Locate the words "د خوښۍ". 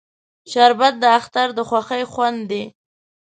1.57-2.03